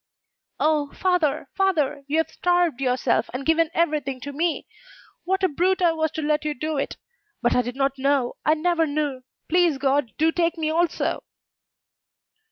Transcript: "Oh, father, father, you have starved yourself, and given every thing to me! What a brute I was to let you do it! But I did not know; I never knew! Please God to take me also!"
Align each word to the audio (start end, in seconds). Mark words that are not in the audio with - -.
"Oh, 0.59 0.91
father, 0.95 1.47
father, 1.53 2.01
you 2.07 2.17
have 2.17 2.31
starved 2.31 2.81
yourself, 2.81 3.29
and 3.35 3.45
given 3.45 3.69
every 3.75 3.99
thing 3.99 4.19
to 4.21 4.33
me! 4.33 4.65
What 5.25 5.43
a 5.43 5.47
brute 5.47 5.79
I 5.83 5.91
was 5.91 6.09
to 6.13 6.23
let 6.23 6.43
you 6.43 6.55
do 6.55 6.75
it! 6.79 6.97
But 7.39 7.53
I 7.55 7.61
did 7.61 7.75
not 7.75 7.99
know; 7.99 8.33
I 8.43 8.55
never 8.55 8.87
knew! 8.87 9.21
Please 9.47 9.77
God 9.77 10.11
to 10.17 10.31
take 10.31 10.57
me 10.57 10.71
also!" 10.71 11.23